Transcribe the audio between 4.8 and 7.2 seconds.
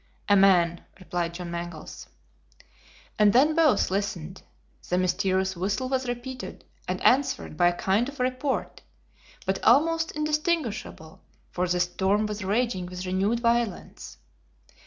The mysterious whistle was repeated, and